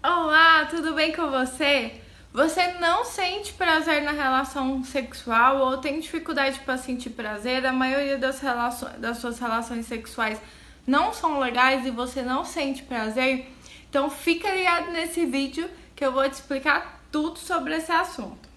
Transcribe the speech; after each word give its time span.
Olá, 0.00 0.64
tudo 0.66 0.94
bem 0.94 1.12
com 1.12 1.28
você? 1.28 2.00
Você 2.32 2.68
não 2.74 3.04
sente 3.04 3.52
prazer 3.52 4.00
na 4.04 4.12
relação 4.12 4.84
sexual 4.84 5.58
ou 5.58 5.78
tem 5.78 5.98
dificuldade 5.98 6.60
para 6.60 6.78
sentir 6.78 7.10
prazer? 7.10 7.66
A 7.66 7.72
maioria 7.72 8.16
das, 8.16 8.38
relações, 8.38 8.92
das 9.00 9.18
suas 9.18 9.40
relações 9.40 9.86
sexuais 9.86 10.40
não 10.86 11.12
são 11.12 11.40
legais 11.40 11.84
e 11.84 11.90
você 11.90 12.22
não 12.22 12.44
sente 12.44 12.84
prazer? 12.84 13.52
Então 13.90 14.08
fica 14.08 14.48
ligado 14.54 14.92
nesse 14.92 15.26
vídeo 15.26 15.68
que 15.96 16.04
eu 16.04 16.12
vou 16.12 16.22
te 16.30 16.34
explicar 16.34 17.02
tudo 17.10 17.36
sobre 17.36 17.74
esse 17.74 17.90
assunto. 17.90 18.47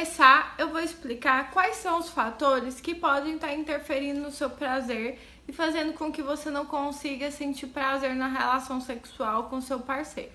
Começar, 0.00 0.54
eu 0.56 0.70
vou 0.70 0.80
explicar 0.80 1.50
quais 1.50 1.76
são 1.76 1.98
os 1.98 2.08
fatores 2.08 2.80
que 2.80 2.94
podem 2.94 3.34
estar 3.34 3.52
interferindo 3.52 4.18
no 4.18 4.30
seu 4.30 4.48
prazer 4.48 5.20
e 5.46 5.52
fazendo 5.52 5.92
com 5.92 6.10
que 6.10 6.22
você 6.22 6.50
não 6.50 6.64
consiga 6.64 7.30
sentir 7.30 7.66
prazer 7.66 8.14
na 8.14 8.26
relação 8.26 8.80
sexual 8.80 9.50
com 9.50 9.60
seu 9.60 9.80
parceiro. 9.80 10.32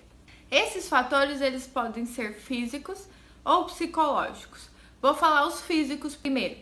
Esses 0.48 0.88
fatores 0.88 1.40
eles 1.40 1.66
podem 1.66 2.06
ser 2.06 2.34
físicos 2.34 3.08
ou 3.44 3.64
psicológicos. 3.64 4.70
Vou 5.02 5.14
falar 5.14 5.44
os 5.48 5.60
físicos 5.60 6.14
primeiro. 6.14 6.58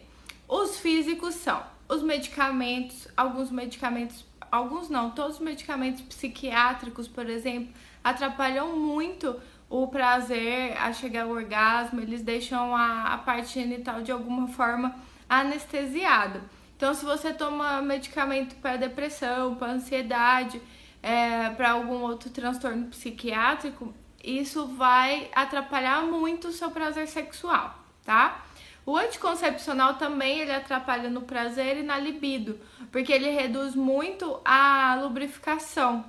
Os 0.49 0.79
físicos 0.79 1.35
são 1.35 1.63
os 1.87 2.03
medicamentos, 2.03 3.07
alguns 3.15 3.51
medicamentos, 3.51 4.25
alguns 4.51 4.89
não, 4.89 5.11
todos 5.11 5.35
os 5.35 5.43
medicamentos 5.43 6.01
psiquiátricos, 6.01 7.07
por 7.07 7.29
exemplo, 7.29 7.71
atrapalham 8.03 8.75
muito 8.79 9.39
o 9.69 9.89
prazer 9.89 10.77
a 10.79 10.93
chegar 10.93 11.25
ao 11.25 11.31
orgasmo, 11.31 12.01
eles 12.01 12.23
deixam 12.23 12.75
a, 12.77 13.15
a 13.15 13.19
parte 13.19 13.55
genital 13.55 14.03
de 14.03 14.13
alguma 14.13 14.49
forma 14.49 14.95
anestesiada. 15.29 16.43
Então, 16.77 16.93
se 16.93 17.05
você 17.05 17.33
toma 17.33 17.81
medicamento 17.81 18.57
para 18.57 18.77
depressão, 18.77 19.55
para 19.55 19.73
ansiedade, 19.73 20.61
é, 21.03 21.51
para 21.51 21.73
algum 21.73 22.03
outro 22.03 22.31
transtorno 22.31 22.87
psiquiátrico, 22.87 23.95
isso 24.23 24.67
vai 24.69 25.31
atrapalhar 25.35 26.03
muito 26.03 26.49
o 26.49 26.53
seu 26.53 26.71
prazer 26.71 27.07
sexual, 27.09 27.79
tá? 28.05 28.43
O 28.87 28.97
anticoncepcional 28.97 29.95
também 29.95 30.41
ele 30.41 30.53
atrapalha 30.53 31.09
no 31.09 31.23
prazer 31.23 31.79
e 31.79 31.83
na 31.83 31.99
libido, 31.99 32.59
porque 32.93 33.13
ele 33.13 33.31
reduz 33.31 33.75
muito 33.75 34.41
a 34.45 34.99
lubrificação. 35.03 36.05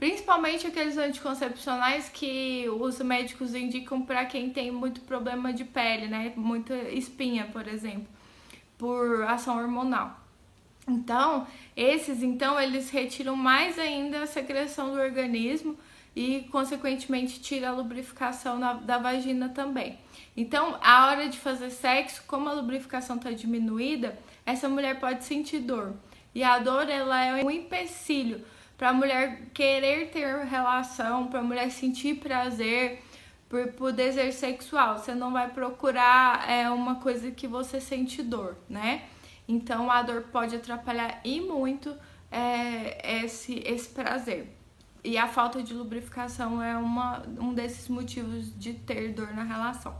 Principalmente 0.00 0.66
aqueles 0.66 0.96
anticoncepcionais 0.96 2.08
que 2.08 2.66
os 2.80 2.98
médicos 3.00 3.54
indicam 3.54 4.00
para 4.00 4.24
quem 4.24 4.48
tem 4.48 4.70
muito 4.70 5.02
problema 5.02 5.52
de 5.52 5.62
pele, 5.62 6.06
né? 6.06 6.32
Muita 6.36 6.74
espinha, 6.88 7.44
por 7.52 7.68
exemplo, 7.68 8.08
por 8.78 9.22
ação 9.24 9.58
hormonal. 9.58 10.18
Então, 10.88 11.46
esses 11.76 12.22
então 12.22 12.58
eles 12.58 12.88
retiram 12.88 13.36
mais 13.36 13.78
ainda 13.78 14.22
a 14.22 14.26
secreção 14.26 14.90
do 14.90 14.98
organismo 14.98 15.76
e 16.16 16.48
consequentemente 16.50 17.38
tira 17.38 17.68
a 17.68 17.72
lubrificação 17.72 18.58
na, 18.58 18.72
da 18.72 18.96
vagina 18.96 19.50
também. 19.50 19.98
Então, 20.34 20.78
a 20.82 21.08
hora 21.08 21.28
de 21.28 21.38
fazer 21.38 21.68
sexo, 21.68 22.22
como 22.26 22.48
a 22.48 22.54
lubrificação 22.54 23.16
está 23.16 23.32
diminuída, 23.32 24.18
essa 24.46 24.66
mulher 24.66 24.98
pode 24.98 25.24
sentir 25.24 25.58
dor. 25.58 25.92
E 26.34 26.42
a 26.42 26.58
dor 26.58 26.88
ela 26.88 27.22
é 27.22 27.44
um 27.44 27.50
empecilho 27.50 28.42
para 28.80 28.88
a 28.88 28.92
mulher 28.94 29.42
querer 29.52 30.08
ter 30.08 30.46
relação, 30.46 31.26
para 31.26 31.40
a 31.40 31.42
mulher 31.42 31.70
sentir 31.70 32.14
prazer 32.14 33.02
por, 33.46 33.68
por 33.74 33.92
desejo 33.92 34.38
sexual. 34.38 34.96
Você 34.96 35.14
não 35.14 35.34
vai 35.34 35.50
procurar 35.50 36.48
é, 36.48 36.70
uma 36.70 36.94
coisa 36.94 37.30
que 37.30 37.46
você 37.46 37.78
sente 37.78 38.22
dor, 38.22 38.56
né? 38.70 39.02
Então 39.46 39.90
a 39.90 40.00
dor 40.00 40.22
pode 40.32 40.56
atrapalhar 40.56 41.20
e 41.22 41.42
muito 41.42 41.94
é, 42.30 43.22
esse, 43.22 43.62
esse 43.66 43.90
prazer. 43.90 44.56
E 45.04 45.18
a 45.18 45.28
falta 45.28 45.62
de 45.62 45.74
lubrificação 45.74 46.62
é 46.62 46.74
uma, 46.74 47.22
um 47.38 47.52
desses 47.52 47.86
motivos 47.86 48.58
de 48.58 48.72
ter 48.72 49.12
dor 49.12 49.34
na 49.34 49.42
relação. 49.42 49.94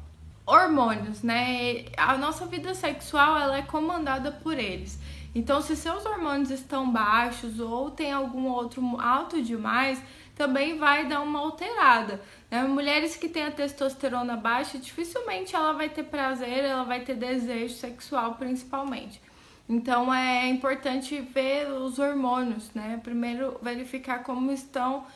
Hormônios, 0.51 1.23
né? 1.23 1.85
A 1.97 2.19
nossa 2.19 2.45
vida 2.45 2.75
sexual 2.75 3.39
ela 3.39 3.59
é 3.59 3.63
comandada 3.63 4.33
por 4.33 4.59
eles. 4.59 4.99
Então, 5.33 5.63
se 5.63 5.77
seus 5.77 6.05
hormônios 6.05 6.51
estão 6.51 6.91
baixos 6.91 7.61
ou 7.61 7.89
tem 7.89 8.13
algum 8.13 8.49
outro 8.49 8.83
alto 9.01 9.41
demais, 9.41 10.03
também 10.35 10.77
vai 10.77 11.07
dar 11.07 11.21
uma 11.21 11.39
alterada. 11.39 12.21
Né? 12.51 12.65
Mulheres 12.65 13.17
que 13.17 13.29
têm 13.29 13.45
a 13.45 13.51
testosterona 13.53 14.37
baixa, 14.37 14.77
dificilmente 14.77 15.55
ela 15.55 15.73
vai 15.73 15.89
ter 15.89 16.03
prazer, 16.03 16.65
ela 16.65 16.83
vai 16.83 17.03
ter 17.03 17.15
desejo 17.15 17.75
sexual 17.75 18.35
principalmente. 18.35 19.23
Então 19.69 20.13
é 20.13 20.49
importante 20.49 21.21
ver 21.21 21.71
os 21.71 22.01
hormônios, 22.01 22.75
né? 22.75 22.99
Primeiro 23.05 23.57
verificar 23.63 24.25
como 24.25 24.51
estão, 24.51 25.07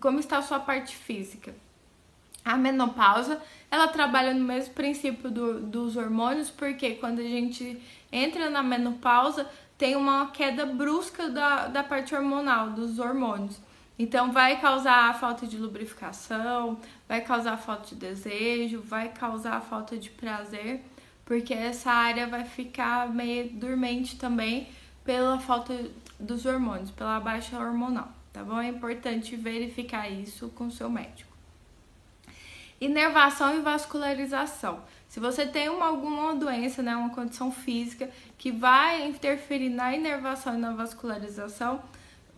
como 0.00 0.18
está 0.18 0.38
a 0.38 0.42
sua 0.42 0.58
parte 0.58 0.96
física. 0.96 1.54
A 2.44 2.56
menopausa, 2.56 3.40
ela 3.70 3.88
trabalha 3.88 4.32
no 4.32 4.44
mesmo 4.44 4.74
princípio 4.74 5.30
do, 5.30 5.60
dos 5.60 5.96
hormônios, 5.96 6.50
porque 6.50 6.94
quando 6.94 7.20
a 7.20 7.24
gente 7.24 7.80
entra 8.10 8.48
na 8.48 8.62
menopausa, 8.62 9.46
tem 9.76 9.96
uma 9.96 10.30
queda 10.30 10.66
brusca 10.66 11.28
da, 11.30 11.66
da 11.68 11.82
parte 11.82 12.14
hormonal, 12.14 12.70
dos 12.70 12.98
hormônios. 12.98 13.58
Então, 13.98 14.32
vai 14.32 14.58
causar 14.60 15.18
falta 15.18 15.46
de 15.46 15.58
lubrificação, 15.58 16.78
vai 17.06 17.20
causar 17.20 17.58
falta 17.58 17.88
de 17.88 17.94
desejo, 17.96 18.80
vai 18.80 19.10
causar 19.10 19.60
falta 19.60 19.96
de 19.98 20.08
prazer, 20.08 20.82
porque 21.24 21.52
essa 21.52 21.90
área 21.90 22.26
vai 22.26 22.44
ficar 22.44 23.08
meio 23.08 23.50
dormente 23.50 24.16
também 24.16 24.68
pela 25.04 25.38
falta 25.38 25.90
dos 26.18 26.46
hormônios, 26.46 26.90
pela 26.90 27.20
baixa 27.20 27.58
hormonal, 27.58 28.08
tá 28.32 28.42
bom? 28.42 28.60
É 28.60 28.68
importante 28.68 29.36
verificar 29.36 30.10
isso 30.10 30.48
com 30.48 30.66
o 30.66 30.70
seu 30.70 30.88
médico. 30.88 31.29
Inervação 32.80 33.56
e 33.56 33.60
vascularização. 33.60 34.80
Se 35.06 35.20
você 35.20 35.46
tem 35.46 35.68
uma, 35.68 35.86
alguma 35.86 36.34
doença, 36.34 36.82
né, 36.82 36.96
uma 36.96 37.10
condição 37.10 37.52
física 37.52 38.08
que 38.38 38.50
vai 38.50 39.06
interferir 39.06 39.68
na 39.68 39.94
inervação 39.94 40.54
e 40.54 40.58
na 40.58 40.72
vascularização, 40.72 41.82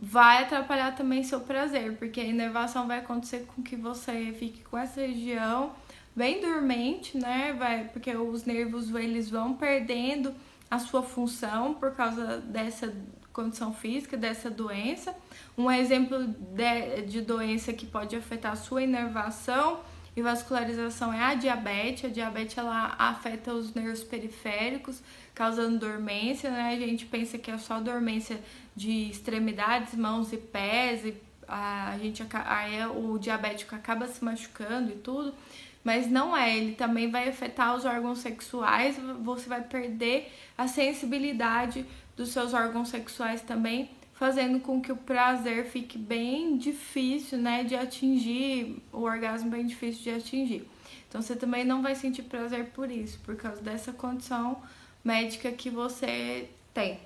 vai 0.00 0.42
atrapalhar 0.42 0.96
também 0.96 1.22
seu 1.22 1.40
prazer, 1.40 1.96
porque 1.96 2.20
a 2.20 2.24
inervação 2.24 2.88
vai 2.88 2.98
acontecer 2.98 3.46
com 3.54 3.62
que 3.62 3.76
você 3.76 4.34
fique 4.36 4.64
com 4.64 4.76
essa 4.76 5.00
região 5.00 5.72
bem 6.16 6.40
dormente, 6.40 7.16
né? 7.16 7.52
Vai, 7.52 7.84
porque 7.84 8.10
os 8.16 8.44
nervos 8.44 8.92
eles 8.94 9.30
vão 9.30 9.54
perdendo 9.54 10.34
a 10.68 10.80
sua 10.80 11.04
função 11.04 11.74
por 11.74 11.92
causa 11.92 12.38
dessa 12.38 12.92
condição 13.32 13.72
física, 13.72 14.16
dessa 14.16 14.50
doença. 14.50 15.14
Um 15.56 15.70
exemplo 15.70 16.26
de, 16.26 17.02
de 17.02 17.20
doença 17.20 17.72
que 17.72 17.86
pode 17.86 18.16
afetar 18.16 18.52
a 18.52 18.56
sua 18.56 18.82
inervação 18.82 19.80
e 20.14 20.22
vascularização 20.22 21.12
é 21.12 21.22
a 21.22 21.34
diabetes. 21.34 22.04
A 22.04 22.08
diabetes 22.08 22.56
ela 22.56 22.94
afeta 22.98 23.52
os 23.52 23.72
nervos 23.74 24.04
periféricos, 24.04 25.02
causando 25.34 25.78
dormência, 25.78 26.50
né? 26.50 26.74
A 26.74 26.78
gente 26.78 27.06
pensa 27.06 27.38
que 27.38 27.50
é 27.50 27.58
só 27.58 27.80
dormência 27.80 28.40
de 28.76 29.10
extremidades, 29.10 29.94
mãos 29.94 30.32
e 30.32 30.36
pés, 30.36 31.04
e 31.04 31.14
a 31.48 31.96
gente 32.00 32.24
aí 32.46 32.76
é, 32.76 32.86
o 32.86 33.18
diabético 33.18 33.74
acaba 33.74 34.06
se 34.06 34.24
machucando 34.24 34.90
e 34.90 34.96
tudo, 34.96 35.34
mas 35.84 36.06
não 36.06 36.36
é, 36.36 36.56
ele 36.56 36.74
também 36.74 37.10
vai 37.10 37.28
afetar 37.28 37.74
os 37.74 37.84
órgãos 37.84 38.20
sexuais, 38.20 38.96
você 39.22 39.48
vai 39.48 39.62
perder 39.62 40.32
a 40.56 40.68
sensibilidade 40.68 41.84
dos 42.16 42.30
seus 42.30 42.54
órgãos 42.54 42.88
sexuais 42.88 43.42
também 43.42 43.90
fazendo 44.22 44.60
com 44.60 44.80
que 44.80 44.92
o 44.92 44.96
prazer 44.96 45.64
fique 45.64 45.98
bem 45.98 46.56
difícil, 46.56 47.38
né, 47.38 47.64
de 47.64 47.74
atingir, 47.74 48.80
o 48.92 49.00
orgasmo 49.00 49.50
bem 49.50 49.66
difícil 49.66 50.04
de 50.04 50.10
atingir. 50.10 50.68
Então 51.08 51.20
você 51.20 51.34
também 51.34 51.64
não 51.64 51.82
vai 51.82 51.96
sentir 51.96 52.22
prazer 52.22 52.66
por 52.66 52.88
isso, 52.88 53.18
por 53.24 53.34
causa 53.34 53.60
dessa 53.60 53.92
condição 53.92 54.62
médica 55.02 55.50
que 55.50 55.68
você 55.68 56.48
tem, 56.72 57.00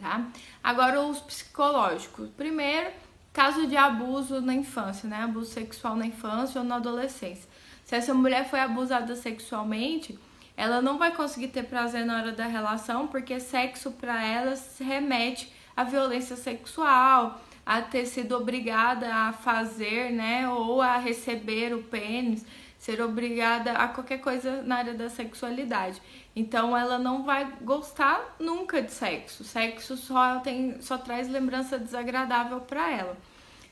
tá? 0.00 0.28
Agora 0.62 1.02
os 1.02 1.18
psicológicos. 1.18 2.30
Primeiro, 2.36 2.92
caso 3.32 3.66
de 3.66 3.76
abuso 3.76 4.40
na 4.40 4.54
infância, 4.54 5.08
né? 5.08 5.24
Abuso 5.24 5.50
sexual 5.50 5.96
na 5.96 6.06
infância 6.06 6.60
ou 6.60 6.64
na 6.64 6.76
adolescência. 6.76 7.48
Se 7.84 7.96
essa 7.96 8.14
mulher 8.14 8.48
foi 8.48 8.60
abusada 8.60 9.16
sexualmente, 9.16 10.16
ela 10.56 10.80
não 10.80 10.98
vai 10.98 11.12
conseguir 11.12 11.48
ter 11.48 11.64
prazer 11.64 12.06
na 12.06 12.16
hora 12.16 12.30
da 12.30 12.46
relação, 12.46 13.08
porque 13.08 13.40
sexo 13.40 13.90
para 13.90 14.24
ela 14.24 14.54
se 14.54 14.84
remete 14.84 15.52
a 15.76 15.84
violência 15.84 16.36
sexual, 16.36 17.40
a 17.64 17.80
ter 17.80 18.06
sido 18.06 18.36
obrigada 18.36 19.14
a 19.14 19.32
fazer, 19.32 20.10
né, 20.10 20.48
ou 20.48 20.80
a 20.82 20.96
receber 20.96 21.74
o 21.74 21.82
pênis, 21.82 22.44
ser 22.78 23.00
obrigada 23.00 23.72
a 23.72 23.86
qualquer 23.86 24.18
coisa 24.18 24.62
na 24.62 24.76
área 24.76 24.94
da 24.94 25.08
sexualidade. 25.08 26.02
Então 26.34 26.76
ela 26.76 26.98
não 26.98 27.22
vai 27.22 27.48
gostar 27.60 28.34
nunca 28.40 28.82
de 28.82 28.90
sexo. 28.90 29.44
Sexo 29.44 29.96
só 29.96 30.40
tem 30.40 30.80
só 30.80 30.98
traz 30.98 31.28
lembrança 31.28 31.78
desagradável 31.78 32.60
para 32.60 32.90
ela. 32.90 33.16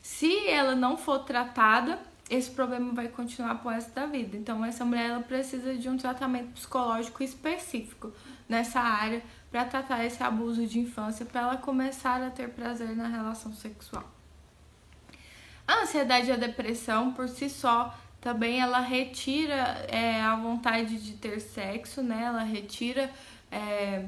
Se 0.01 0.47
ela 0.47 0.75
não 0.75 0.97
for 0.97 1.19
tratada, 1.19 1.99
esse 2.31 2.49
problema 2.49 2.93
vai 2.93 3.09
continuar 3.09 3.55
pro 3.55 3.69
resto 3.69 3.91
da 3.93 4.05
vida. 4.05 4.37
Então, 4.37 4.63
essa 4.63 4.85
mulher 4.85 5.09
ela 5.09 5.19
precisa 5.19 5.75
de 5.75 5.89
um 5.89 5.97
tratamento 5.97 6.53
psicológico 6.53 7.21
específico 7.21 8.13
nessa 8.47 8.79
área 8.79 9.21
para 9.51 9.65
tratar 9.65 10.05
esse 10.05 10.23
abuso 10.23 10.65
de 10.65 10.79
infância, 10.79 11.25
para 11.25 11.41
ela 11.41 11.57
começar 11.57 12.23
a 12.23 12.29
ter 12.29 12.49
prazer 12.49 12.95
na 12.95 13.09
relação 13.09 13.53
sexual. 13.53 14.09
A 15.67 15.81
ansiedade 15.81 16.29
e 16.29 16.31
a 16.31 16.37
depressão, 16.37 17.11
por 17.11 17.27
si 17.27 17.49
só, 17.49 17.93
também 18.21 18.61
ela 18.61 18.79
retira 18.79 19.85
é, 19.89 20.21
a 20.21 20.35
vontade 20.37 21.03
de 21.03 21.13
ter 21.13 21.41
sexo, 21.41 22.01
né? 22.01 22.23
Ela 22.23 22.43
retira 22.43 23.11
é, 23.51 24.05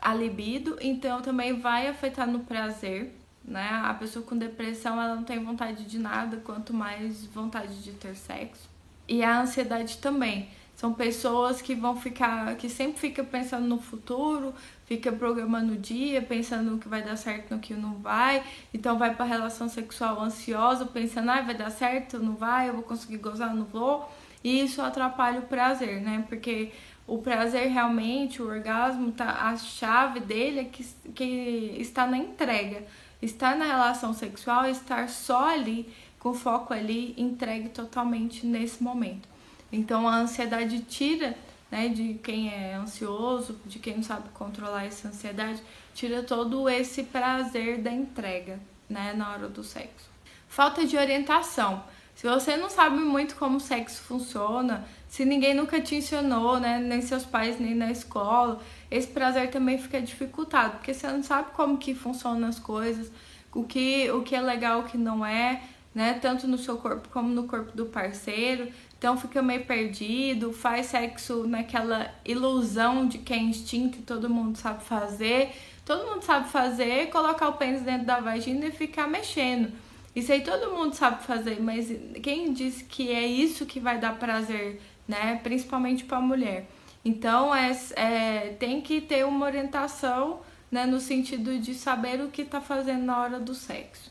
a 0.00 0.14
libido, 0.14 0.78
então 0.80 1.20
também 1.20 1.58
vai 1.58 1.88
afetar 1.88 2.28
no 2.28 2.40
prazer, 2.40 3.17
né? 3.48 3.80
A 3.84 3.94
pessoa 3.94 4.24
com 4.24 4.36
depressão 4.36 5.00
ela 5.00 5.16
não 5.16 5.24
tem 5.24 5.42
vontade 5.42 5.84
de 5.84 5.98
nada, 5.98 6.36
quanto 6.38 6.74
mais 6.74 7.24
vontade 7.26 7.82
de 7.82 7.92
ter 7.92 8.14
sexo. 8.14 8.68
E 9.08 9.22
a 9.24 9.40
ansiedade 9.40 9.98
também. 9.98 10.48
São 10.76 10.92
pessoas 10.94 11.60
que 11.60 11.74
vão 11.74 11.96
ficar, 11.96 12.54
que 12.54 12.68
sempre 12.68 13.00
fica 13.00 13.24
pensando 13.24 13.66
no 13.66 13.80
futuro, 13.80 14.54
fica 14.86 15.10
programando 15.10 15.72
o 15.72 15.76
dia, 15.76 16.22
pensando 16.22 16.70
no 16.70 16.78
que 16.78 16.86
vai 16.86 17.02
dar 17.02 17.16
certo, 17.16 17.52
no 17.52 17.58
que 17.58 17.74
não 17.74 17.94
vai. 17.94 18.44
Então 18.72 18.96
vai 18.96 19.12
para 19.12 19.24
relação 19.24 19.68
sexual 19.68 20.20
ansiosa, 20.20 20.86
pensando, 20.86 21.30
ah, 21.30 21.40
vai 21.40 21.56
dar 21.56 21.70
certo, 21.70 22.20
não 22.20 22.36
vai, 22.36 22.68
eu 22.68 22.74
vou 22.74 22.84
conseguir 22.84 23.16
gozar, 23.16 23.52
não 23.52 23.64
vou. 23.64 24.08
E 24.44 24.60
isso 24.60 24.80
atrapalha 24.80 25.40
o 25.40 25.46
prazer, 25.46 26.00
né? 26.00 26.24
Porque 26.28 26.70
o 27.08 27.18
prazer 27.18 27.68
realmente, 27.70 28.40
o 28.40 28.46
orgasmo, 28.46 29.10
tá, 29.10 29.48
a 29.48 29.56
chave 29.56 30.20
dele 30.20 30.60
é 30.60 30.64
que, 30.64 30.84
que 31.12 31.74
está 31.80 32.06
na 32.06 32.18
entrega. 32.18 32.84
Estar 33.20 33.56
na 33.56 33.64
relação 33.64 34.12
sexual, 34.12 34.66
estar 34.66 35.08
só 35.08 35.48
ali, 35.48 35.92
com 36.18 36.34
foco 36.34 36.72
ali, 36.72 37.14
entregue 37.16 37.68
totalmente 37.68 38.46
nesse 38.46 38.82
momento. 38.82 39.28
Então 39.72 40.08
a 40.08 40.16
ansiedade 40.16 40.80
tira 40.80 41.36
né, 41.70 41.88
de 41.88 42.14
quem 42.14 42.52
é 42.52 42.74
ansioso, 42.74 43.58
de 43.66 43.78
quem 43.78 43.96
não 43.96 44.02
sabe 44.02 44.28
controlar 44.30 44.84
essa 44.84 45.08
ansiedade, 45.08 45.62
tira 45.94 46.22
todo 46.22 46.68
esse 46.68 47.04
prazer 47.04 47.78
da 47.78 47.92
entrega, 47.92 48.58
né, 48.88 49.12
na 49.12 49.32
hora 49.32 49.48
do 49.48 49.62
sexo. 49.62 50.08
Falta 50.48 50.86
de 50.86 50.96
orientação. 50.96 51.82
Se 52.18 52.26
você 52.26 52.56
não 52.56 52.68
sabe 52.68 52.96
muito 52.96 53.36
como 53.36 53.58
o 53.58 53.60
sexo 53.60 54.02
funciona, 54.02 54.84
se 55.06 55.24
ninguém 55.24 55.54
nunca 55.54 55.80
te 55.80 55.94
ensinou, 55.94 56.58
né, 56.58 56.80
nem 56.80 57.00
seus 57.00 57.24
pais, 57.24 57.60
nem 57.60 57.76
na 57.76 57.92
escola, 57.92 58.60
esse 58.90 59.06
prazer 59.06 59.52
também 59.52 59.78
fica 59.78 60.02
dificultado, 60.02 60.78
porque 60.78 60.92
você 60.92 61.06
não 61.06 61.22
sabe 61.22 61.52
como 61.52 61.78
que 61.78 61.94
funcionam 61.94 62.48
as 62.48 62.58
coisas, 62.58 63.08
o 63.54 63.62
que, 63.62 64.10
o 64.10 64.22
que 64.22 64.34
é 64.34 64.40
legal, 64.40 64.80
o 64.80 64.82
que 64.82 64.98
não 64.98 65.24
é, 65.24 65.62
né, 65.94 66.14
tanto 66.14 66.48
no 66.48 66.58
seu 66.58 66.76
corpo 66.78 67.08
como 67.08 67.28
no 67.28 67.44
corpo 67.44 67.70
do 67.76 67.86
parceiro. 67.86 68.66
Então 68.98 69.16
fica 69.16 69.40
meio 69.40 69.64
perdido, 69.64 70.52
faz 70.52 70.86
sexo 70.86 71.46
naquela 71.46 72.12
ilusão 72.24 73.06
de 73.06 73.18
que 73.18 73.32
é 73.32 73.38
instinto 73.38 74.00
e 74.00 74.02
todo 74.02 74.28
mundo 74.28 74.58
sabe 74.58 74.82
fazer. 74.82 75.52
Todo 75.84 76.10
mundo 76.10 76.24
sabe 76.24 76.48
fazer, 76.48 77.10
colocar 77.10 77.48
o 77.48 77.52
pênis 77.52 77.82
dentro 77.82 78.06
da 78.06 78.18
vagina 78.18 78.66
e 78.66 78.72
ficar 78.72 79.06
mexendo. 79.06 79.70
Isso 80.18 80.32
aí 80.32 80.40
todo 80.40 80.72
mundo 80.72 80.94
sabe 80.94 81.22
fazer, 81.22 81.62
mas 81.62 81.86
quem 82.20 82.52
disse 82.52 82.82
que 82.82 83.12
é 83.12 83.24
isso 83.24 83.64
que 83.64 83.78
vai 83.78 84.00
dar 84.00 84.18
prazer, 84.18 84.80
né? 85.06 85.38
Principalmente 85.44 86.02
para 86.02 86.18
a 86.18 86.20
mulher. 86.20 86.66
Então 87.04 87.54
é, 87.54 87.70
é, 87.94 88.56
tem 88.58 88.80
que 88.80 89.00
ter 89.00 89.24
uma 89.24 89.46
orientação 89.46 90.40
né, 90.72 90.86
no 90.86 90.98
sentido 90.98 91.56
de 91.60 91.72
saber 91.72 92.20
o 92.20 92.30
que 92.30 92.42
está 92.42 92.60
fazendo 92.60 93.04
na 93.04 93.20
hora 93.20 93.38
do 93.38 93.54
sexo. 93.54 94.10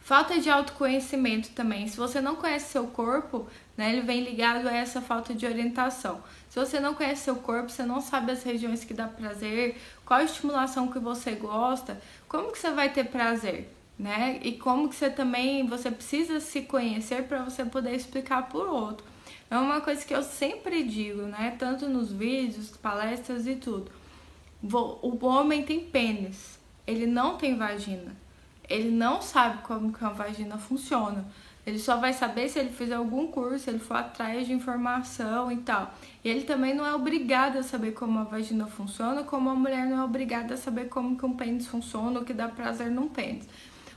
Falta 0.00 0.40
de 0.40 0.50
autoconhecimento 0.50 1.50
também. 1.50 1.86
Se 1.86 1.96
você 1.96 2.20
não 2.20 2.34
conhece 2.34 2.72
seu 2.72 2.88
corpo, 2.88 3.46
né, 3.76 3.92
ele 3.92 4.02
vem 4.02 4.24
ligado 4.24 4.66
a 4.66 4.74
essa 4.74 5.00
falta 5.00 5.32
de 5.32 5.46
orientação. 5.46 6.24
Se 6.48 6.58
você 6.58 6.80
não 6.80 6.92
conhece 6.92 7.22
seu 7.22 7.36
corpo, 7.36 7.70
você 7.70 7.84
não 7.84 8.00
sabe 8.00 8.32
as 8.32 8.42
regiões 8.42 8.84
que 8.84 8.92
dá 8.92 9.06
prazer, 9.06 9.80
qual 10.04 10.20
estimulação 10.22 10.88
que 10.88 10.98
você 10.98 11.32
gosta, 11.32 12.00
como 12.28 12.50
que 12.50 12.58
você 12.58 12.72
vai 12.72 12.92
ter 12.92 13.04
prazer, 13.04 13.75
né? 13.98 14.40
E 14.42 14.52
como 14.52 14.88
que 14.88 14.96
você 14.96 15.10
também 15.10 15.66
você 15.66 15.90
precisa 15.90 16.40
se 16.40 16.62
conhecer 16.62 17.24
para 17.24 17.42
você 17.42 17.64
poder 17.64 17.94
explicar 17.94 18.48
por 18.48 18.68
outro. 18.68 19.06
É 19.50 19.56
uma 19.58 19.80
coisa 19.80 20.04
que 20.04 20.14
eu 20.14 20.22
sempre 20.22 20.82
digo, 20.82 21.22
né? 21.22 21.54
Tanto 21.58 21.88
nos 21.88 22.12
vídeos, 22.12 22.70
palestras 22.76 23.46
e 23.46 23.56
tudo. 23.56 23.90
O 24.62 25.24
homem 25.26 25.62
tem 25.62 25.80
pênis, 25.80 26.58
ele 26.86 27.06
não 27.06 27.36
tem 27.36 27.56
vagina 27.56 28.26
ele 28.68 28.90
não 28.90 29.22
sabe 29.22 29.62
como 29.62 29.92
que 29.92 30.02
uma 30.02 30.12
vagina 30.12 30.58
funciona. 30.58 31.24
Ele 31.64 31.78
só 31.80 31.96
vai 31.96 32.12
saber 32.12 32.48
se 32.48 32.60
ele 32.60 32.70
fizer 32.70 32.94
algum 32.94 33.26
curso, 33.26 33.68
ele 33.68 33.80
for 33.80 33.96
atrás 33.96 34.46
de 34.46 34.52
informação 34.52 35.50
e 35.50 35.56
tal. 35.56 35.92
E 36.22 36.28
ele 36.28 36.42
também 36.42 36.74
não 36.74 36.86
é 36.86 36.94
obrigado 36.94 37.58
a 37.58 37.62
saber 37.62 37.92
como 37.92 38.20
a 38.20 38.24
vagina 38.24 38.66
funciona, 38.66 39.24
como 39.24 39.50
a 39.50 39.54
mulher 39.54 39.86
não 39.86 39.98
é 39.98 40.04
obrigada 40.04 40.54
a 40.54 40.56
saber 40.56 40.88
como 40.88 41.16
que 41.16 41.26
um 41.26 41.34
pênis 41.34 41.66
funciona, 41.66 42.20
o 42.20 42.24
que 42.24 42.32
dá 42.32 42.48
prazer 42.48 42.90
num 42.90 43.08
pênis. 43.08 43.48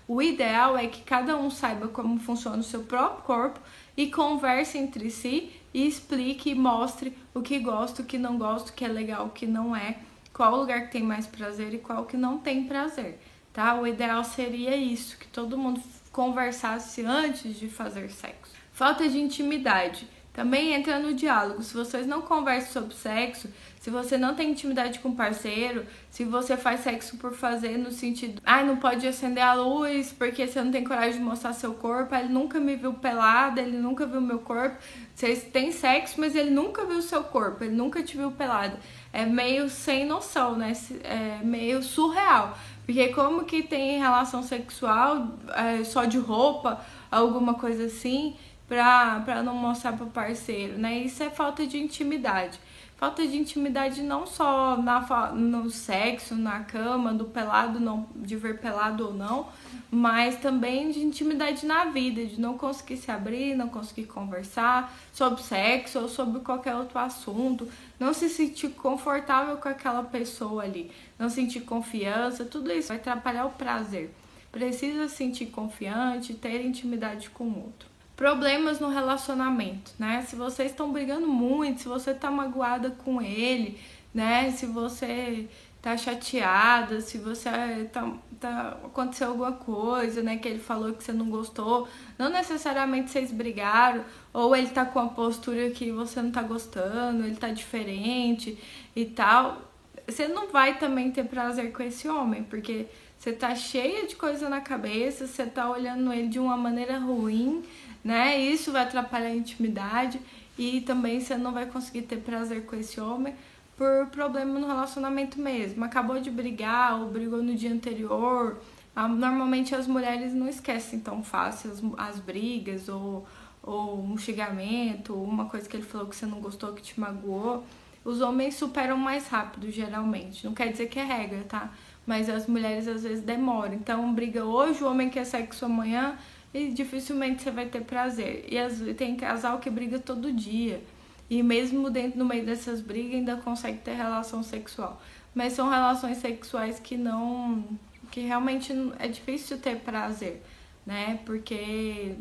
O 0.10 0.22
ideal 0.22 0.78
é 0.78 0.88
que 0.88 1.04
cada 1.04 1.38
um 1.38 1.50
saiba 1.50 1.88
como 1.88 2.20
funciona 2.20 2.58
o 2.58 2.64
seu 2.64 2.82
próprio 2.84 3.24
corpo 3.24 3.62
e 3.96 4.08
converse 4.08 4.78
entre 4.78 5.10
si 5.10 5.52
e 5.74 5.88
explique 5.88 6.50
e 6.50 6.56
mostre 6.56 7.18
o 7.34 7.42
que 7.42 7.60
gosta, 7.60 8.02
o 8.02 8.06
que 8.06 8.18
não 8.18 8.38
gosta, 8.38 8.72
o 8.72 8.74
que 8.74 8.84
é 8.84 8.90
legal, 8.90 9.28
o 9.28 9.30
que 9.30 9.46
não 9.46 9.74
é, 9.74 10.00
qual 10.34 10.58
lugar 10.58 10.88
que 10.88 10.92
tem 10.92 11.04
mais 11.04 11.28
prazer 11.28 11.74
e 11.74 11.78
qual 11.78 12.06
que 12.06 12.18
não 12.18 12.40
tem 12.40 12.66
prazer 12.66 13.20
tá? 13.60 13.76
O 13.80 13.86
ideal 13.86 14.24
seria 14.24 14.76
isso, 14.76 15.18
que 15.18 15.28
todo 15.28 15.58
mundo 15.58 15.82
conversasse 16.12 17.06
antes 17.06 17.60
de 17.60 17.68
fazer 17.68 18.10
sexo. 18.10 18.54
Falta 18.72 19.08
de 19.08 19.20
intimidade. 19.20 20.08
Também 20.40 20.74
entra 20.74 21.00
no 21.00 21.14
diálogo. 21.14 21.62
Se 21.62 21.74
vocês 21.74 22.08
não 22.08 22.22
conversam 22.22 22.72
sobre 22.72 22.96
sexo, 22.96 23.50
se 23.78 23.90
você 23.90 24.18
não 24.18 24.34
tem 24.34 24.52
intimidade 24.52 25.00
com 25.00 25.14
parceiro, 25.14 25.86
se 26.10 26.24
você 26.24 26.56
faz 26.56 26.80
sexo 26.80 27.18
por 27.18 27.34
fazer 27.34 27.78
no 27.78 27.92
sentido, 27.92 28.42
ai, 28.46 28.62
ah, 28.62 28.66
não 28.66 28.78
pode 28.78 29.06
acender 29.06 29.44
a 29.44 29.54
luz 29.54 30.16
porque 30.18 30.48
você 30.48 30.64
não 30.64 30.72
tem 30.72 30.82
coragem 30.82 31.20
de 31.20 31.26
mostrar 31.26 31.52
seu 31.52 31.74
corpo, 31.74 32.16
ele 32.16 32.30
nunca 32.30 32.58
me 32.58 32.78
viu 32.78 32.94
pelada, 32.94 33.60
ele 33.60 33.78
nunca 33.78 34.06
viu 34.06 34.22
meu 34.22 34.40
corpo. 34.40 34.78
Vocês 35.14 35.44
têm 35.44 35.74
sexo, 35.74 36.16
mas 36.18 36.34
ele 36.38 36.52
nunca 36.52 36.86
viu 36.86 37.02
seu 37.02 37.22
corpo, 37.22 37.66
ele 37.66 37.76
nunca 37.76 38.02
te 38.02 38.16
viu 38.16 38.32
pelada. 38.32 38.80
É 39.12 39.26
meio 39.26 39.70
sem 39.70 40.06
noção, 40.06 40.56
né? 40.56 40.72
É 41.04 41.44
meio 41.44 41.84
surreal. 41.84 42.58
Porque 42.86 43.10
como 43.10 43.44
que 43.44 43.62
tem 43.62 44.00
relação 44.00 44.42
sexual 44.42 45.38
é, 45.54 45.84
só 45.84 46.06
de 46.06 46.18
roupa, 46.18 46.80
alguma 47.12 47.56
coisa 47.56 47.88
assim, 47.88 48.38
pra, 48.69 49.19
pra 49.25 49.44
não 49.44 49.56
mostrar 49.56 49.94
pro 49.94 50.06
parceiro, 50.06 50.77
né? 50.77 51.00
Isso 51.00 51.21
é 51.24 51.30
falta 51.30 51.66
de 51.66 51.77
intimidade. 51.77 52.60
Falta 52.95 53.25
de 53.25 53.38
intimidade 53.38 54.02
não 54.04 54.28
só 54.28 54.76
na, 54.76 55.31
no 55.31 55.69
sexo, 55.69 56.35
na 56.35 56.59
cama, 56.59 57.14
do 57.14 57.26
pelado, 57.26 57.80
não, 57.80 58.06
de 58.14 58.35
ver 58.35 58.59
pelado 58.59 59.07
ou 59.07 59.14
não, 59.14 59.47
mas 59.90 60.35
também 60.35 60.92
de 60.92 60.99
intimidade 60.99 61.66
na 61.66 61.85
vida, 61.85 62.26
de 62.26 62.40
não 62.40 62.57
conseguir 62.57 62.97
se 62.97 63.09
abrir, 63.09 63.56
não 63.56 63.69
conseguir 63.69 64.04
conversar 64.04 64.94
sobre 65.14 65.42
sexo 65.42 65.97
ou 65.97 66.09
sobre 66.09 66.42
qualquer 66.42 66.76
outro 66.76 66.99
assunto, 66.99 67.69
não 67.97 68.14
se 68.14 68.30
sentir 68.30 68.71
confortável 68.71 69.56
com 69.56 69.69
aquela 69.69 70.04
pessoa 70.04 70.64
ali, 70.64 70.92
não 71.18 71.30
sentir 71.30 71.61
confiança, 71.61 72.44
tudo 72.44 72.69
isso 72.69 72.90
vai 72.90 72.97
atrapalhar 72.97 73.45
o 73.45 73.52
prazer. 73.52 74.14
Precisa 74.52 75.07
sentir 75.07 75.45
confiante, 75.45 76.33
ter 76.33 76.66
intimidade 76.66 77.30
com 77.30 77.45
o 77.45 77.64
outro. 77.64 77.88
Problemas 78.19 78.81
no 78.81 78.90
relacionamento, 78.90 79.94
né? 79.97 80.26
Se 80.28 80.35
vocês 80.35 80.71
estão 80.71 80.92
brigando 80.92 81.26
muito, 81.26 81.83
se 81.83 81.88
você 81.88 82.14
tá 82.14 82.30
magoada 82.30 82.90
com 82.90 83.21
ele, 83.21 83.80
né? 84.14 84.52
Se 84.52 84.66
você 84.66 85.47
tá 85.81 85.95
chateada, 85.95 86.99
se 86.99 87.18
você 87.18 87.49
tá, 87.94 88.11
tá 88.38 88.78
aconteceu 88.83 89.30
alguma 89.30 89.54
coisa, 89.54 90.21
né, 90.21 90.35
que 90.35 90.49
ele 90.49 90.59
falou 90.59 90.92
que 90.92 91.02
você 91.02 91.14
não 91.14 91.30
gostou, 91.30 91.88
não 92.18 92.30
necessariamente 92.30 93.09
vocês 93.09 93.31
brigaram, 93.31 94.04
ou 94.33 94.54
ele 94.54 94.68
tá 94.68 94.83
com 94.83 94.99
a 94.99 95.07
postura 95.07 95.69
que 95.69 95.90
você 95.90 96.21
não 96.21 96.31
tá 96.31 96.42
gostando, 96.42 97.23
ele 97.23 97.38
tá 97.38 97.47
diferente 97.47 98.59
e 98.94 99.06
tal, 99.06 99.61
você 100.06 100.28
não 100.28 100.49
vai 100.49 100.78
também 100.78 101.09
ter 101.09 101.23
prazer 101.23 101.71
com 101.71 101.83
esse 101.83 102.09
homem, 102.09 102.44
porque 102.44 102.88
você 103.19 103.33
tá 103.33 103.54
cheia 103.54 104.07
de 104.07 104.16
coisa 104.16 104.47
na 104.47 104.61
cabeça, 104.61 105.28
você 105.28 105.45
tá 105.45 105.69
olhando 105.69 106.11
ele 106.14 106.30
de 106.30 106.40
uma 106.40 106.56
maneira 106.56 106.97
ruim, 106.97 107.61
né? 108.02 108.40
Isso 108.40 108.71
vai 108.71 108.83
atrapalhar 108.83 109.28
a 109.28 109.35
intimidade 109.35 110.21
e 110.57 110.80
também 110.81 111.19
você 111.19 111.35
não 111.35 111.52
vai 111.52 111.66
conseguir 111.66 112.04
ter 112.04 112.18
prazer 112.18 112.66
com 112.66 112.78
esse 112.78 112.99
homem 113.02 113.35
por 113.76 114.07
problema 114.07 114.57
no 114.57 114.68
relacionamento 114.68 115.38
mesmo. 115.38 115.83
Acabou 115.83 116.21
de 116.21 116.31
brigar 116.31 116.97
ou 116.97 117.09
brigou 117.09 117.44
no 117.44 117.56
dia 117.56 117.73
anterior. 117.73 118.57
Ah, 118.95 119.07
normalmente 119.09 119.76
as 119.76 119.85
mulheres 119.85 120.33
não 120.33 120.47
esquecem 120.47 121.02
tão 121.02 121.21
fácil 121.21 121.71
as, 121.71 121.81
as 121.97 122.19
brigas 122.19 122.88
ou, 122.88 123.28
ou 123.61 124.02
um 124.02 124.18
xingamento, 124.18 125.14
ou 125.14 125.26
uma 125.26 125.45
coisa 125.45 125.68
que 125.68 125.76
ele 125.76 125.83
falou 125.83 126.07
que 126.07 126.16
você 126.16 126.26
não 126.26 126.40
gostou, 126.40 126.71
que 126.71 126.81
te 126.81 126.97
magoou. 126.97 127.66
Os 128.04 128.21
homens 128.21 128.56
superam 128.56 128.97
mais 128.97 129.28
rápido, 129.28 129.69
geralmente. 129.69 130.45
Não 130.45 130.54
quer 130.54 130.71
dizer 130.71 130.88
que 130.88 130.97
é 130.97 131.04
regra, 131.04 131.44
tá? 131.44 131.69
Mas 132.09 132.28
as 132.28 132.47
mulheres 132.47 132.87
às 132.87 133.04
vezes 133.04 133.23
demoram. 133.23 133.75
Então, 133.75 134.11
briga 134.16 134.44
hoje, 134.44 134.83
o 134.83 134.89
homem 134.89 135.11
quer 135.11 135.25
sexo 135.25 135.66
amanhã, 135.66 136.18
e 136.51 136.71
dificilmente 136.71 137.44
você 137.44 137.51
vai 137.51 137.68
ter 137.68 137.81
prazer. 137.81 138.47
E 138.49 138.57
as, 138.57 138.80
tem 138.97 139.16
casal 139.16 139.59
que 139.59 139.69
briga 139.69 139.99
todo 139.99 140.33
dia. 140.33 140.81
E 141.30 141.44
mesmo 141.44 141.87
dentro 141.92 142.18
no 142.18 142.25
meio 142.25 142.44
dessas 142.44 142.81
brigas 142.81 143.13
ainda 143.13 143.37
consegue 143.37 143.78
ter 143.81 143.94
relação 143.94 144.42
sexual. 144.42 144.99
Mas 145.35 145.54
são 145.54 145.69
relações 145.69 146.18
sexuais 146.18 146.80
que 146.80 146.97
não 146.97 147.63
que 148.09 148.21
realmente 148.21 148.73
é 148.97 149.07
difícil 149.07 149.59
ter 149.59 149.75
prazer, 149.75 150.42
né? 150.87 151.19
Porque 151.28 152.16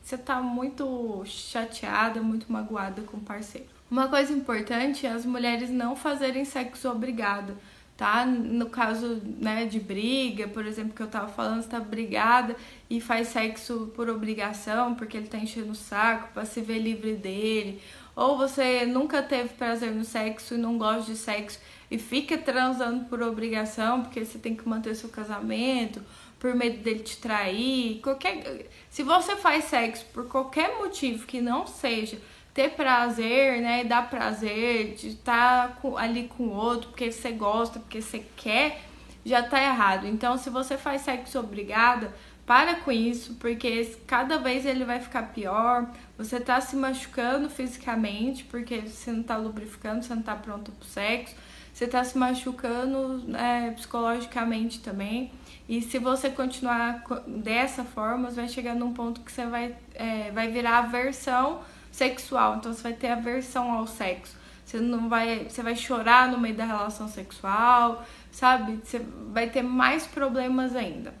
você 0.00 0.16
tá 0.16 0.40
muito 0.40 1.24
chateada, 1.24 2.22
muito 2.22 2.46
magoada 2.52 3.02
com 3.02 3.16
o 3.16 3.20
parceiro. 3.20 3.66
Uma 3.90 4.06
coisa 4.06 4.32
importante 4.32 5.04
é 5.04 5.10
as 5.10 5.26
mulheres 5.26 5.68
não 5.68 5.96
fazerem 5.96 6.44
sexo 6.44 6.88
obrigado 6.88 7.56
tá? 7.96 8.26
No 8.26 8.66
caso, 8.66 9.20
né, 9.40 9.64
de 9.64 9.80
briga, 9.80 10.46
por 10.48 10.66
exemplo, 10.66 10.94
que 10.94 11.02
eu 11.02 11.06
tava 11.06 11.28
falando, 11.28 11.62
você 11.62 11.68
tá 11.68 11.80
brigada 11.80 12.54
e 12.90 13.00
faz 13.00 13.28
sexo 13.28 13.92
por 13.96 14.08
obrigação, 14.08 14.94
porque 14.94 15.16
ele 15.16 15.28
tá 15.28 15.38
enchendo 15.38 15.72
o 15.72 15.74
saco 15.74 16.32
para 16.34 16.44
se 16.44 16.60
ver 16.60 16.78
livre 16.78 17.14
dele, 17.14 17.80
ou 18.14 18.36
você 18.36 18.84
nunca 18.84 19.22
teve 19.22 19.50
prazer 19.50 19.92
no 19.92 20.04
sexo 20.04 20.54
e 20.54 20.58
não 20.58 20.76
gosta 20.76 21.10
de 21.10 21.18
sexo 21.18 21.58
e 21.90 21.98
fica 21.98 22.36
transando 22.36 23.04
por 23.06 23.22
obrigação, 23.22 24.02
porque 24.02 24.24
você 24.24 24.38
tem 24.38 24.54
que 24.54 24.68
manter 24.68 24.94
seu 24.94 25.08
casamento, 25.08 26.02
por 26.38 26.54
medo 26.54 26.82
dele 26.82 27.00
te 27.00 27.16
trair, 27.16 28.00
qualquer 28.02 28.66
se 28.90 29.02
você 29.02 29.36
faz 29.36 29.64
sexo 29.64 30.04
por 30.12 30.28
qualquer 30.28 30.78
motivo 30.78 31.26
que 31.26 31.40
não 31.40 31.66
seja 31.66 32.18
ter 32.56 32.70
prazer, 32.70 33.60
né? 33.60 33.84
Dar 33.84 34.08
prazer, 34.08 34.94
de 34.94 35.08
estar 35.08 35.76
tá 35.76 35.88
ali 35.98 36.26
com 36.26 36.44
o 36.44 36.52
outro, 36.54 36.88
porque 36.88 37.12
você 37.12 37.30
gosta, 37.30 37.78
porque 37.78 38.00
você 38.00 38.24
quer, 38.34 38.80
já 39.26 39.42
tá 39.42 39.62
errado. 39.62 40.06
Então, 40.06 40.38
se 40.38 40.48
você 40.48 40.78
faz 40.78 41.02
sexo 41.02 41.38
obrigada, 41.38 42.14
para 42.46 42.76
com 42.76 42.90
isso, 42.90 43.34
porque 43.34 43.94
cada 44.06 44.38
vez 44.38 44.64
ele 44.64 44.86
vai 44.86 45.00
ficar 45.00 45.34
pior. 45.34 45.86
Você 46.16 46.40
tá 46.40 46.58
se 46.58 46.76
machucando 46.76 47.50
fisicamente, 47.50 48.44
porque 48.44 48.80
você 48.80 49.12
não 49.12 49.22
tá 49.22 49.36
lubrificando, 49.36 50.02
você 50.02 50.14
não 50.14 50.22
tá 50.22 50.34
pronto 50.34 50.72
pro 50.72 50.88
sexo. 50.88 51.34
Você 51.74 51.86
tá 51.86 52.02
se 52.04 52.16
machucando 52.16 53.36
é, 53.36 53.70
psicologicamente 53.72 54.80
também. 54.80 55.30
E 55.68 55.82
se 55.82 55.98
você 55.98 56.30
continuar 56.30 57.04
dessa 57.26 57.84
forma, 57.84 58.30
você 58.30 58.36
vai 58.36 58.48
chegar 58.48 58.74
num 58.74 58.94
ponto 58.94 59.20
que 59.20 59.30
você 59.30 59.44
vai, 59.44 59.76
é, 59.94 60.30
vai 60.30 60.48
virar 60.48 60.78
aversão 60.78 61.60
sexual, 61.96 62.56
então 62.56 62.74
você 62.74 62.82
vai 62.82 62.92
ter 62.92 63.08
aversão 63.08 63.72
ao 63.72 63.86
sexo. 63.86 64.36
Você 64.64 64.78
não 64.78 65.08
vai, 65.08 65.48
você 65.48 65.62
vai 65.62 65.74
chorar 65.74 66.30
no 66.30 66.38
meio 66.38 66.54
da 66.54 66.64
relação 66.64 67.08
sexual, 67.08 68.04
sabe? 68.30 68.80
Você 68.84 68.98
vai 69.32 69.48
ter 69.48 69.62
mais 69.62 70.06
problemas 70.06 70.76
ainda. 70.76 71.14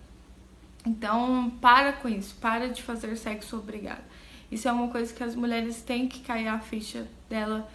Então, 0.84 1.50
para 1.62 1.94
com 1.94 2.08
isso, 2.08 2.36
para 2.40 2.68
de 2.68 2.82
fazer 2.82 3.16
sexo 3.16 3.56
obrigado. 3.56 4.04
Isso 4.50 4.68
é 4.68 4.72
uma 4.72 4.88
coisa 4.88 5.14
que 5.14 5.24
as 5.24 5.34
mulheres 5.34 5.80
têm 5.80 6.06
que 6.08 6.20
cair 6.20 6.48
a 6.48 6.58
ficha 6.58 7.06
dela 7.28 7.66